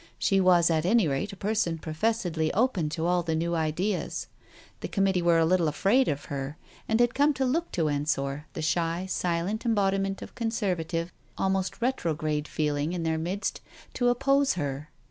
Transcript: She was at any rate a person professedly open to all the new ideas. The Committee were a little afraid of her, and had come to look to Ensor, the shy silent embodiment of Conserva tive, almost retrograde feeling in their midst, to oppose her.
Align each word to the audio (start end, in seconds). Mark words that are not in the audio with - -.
She 0.17 0.41
was 0.41 0.71
at 0.71 0.83
any 0.83 1.07
rate 1.07 1.31
a 1.31 1.35
person 1.37 1.77
professedly 1.77 2.51
open 2.55 2.89
to 2.89 3.05
all 3.05 3.21
the 3.21 3.35
new 3.35 3.53
ideas. 3.53 4.25
The 4.79 4.87
Committee 4.87 5.21
were 5.21 5.37
a 5.37 5.45
little 5.45 5.67
afraid 5.67 6.07
of 6.07 6.25
her, 6.25 6.57
and 6.89 6.99
had 6.99 7.13
come 7.13 7.35
to 7.35 7.45
look 7.45 7.71
to 7.73 7.87
Ensor, 7.87 8.47
the 8.53 8.63
shy 8.63 9.05
silent 9.07 9.63
embodiment 9.63 10.23
of 10.23 10.33
Conserva 10.33 10.87
tive, 10.87 11.13
almost 11.37 11.83
retrograde 11.83 12.47
feeling 12.47 12.93
in 12.93 13.03
their 13.03 13.19
midst, 13.19 13.61
to 13.93 14.09
oppose 14.09 14.53
her. 14.55 14.89